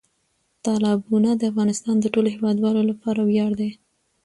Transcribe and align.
تالابونه 0.63 1.29
د 1.35 1.41
افغانستان 1.51 1.95
د 1.99 2.05
ټولو 2.13 2.27
هیوادوالو 2.35 2.81
لپاره 2.91 3.19
ویاړ 3.23 3.51
دی. 3.59 3.71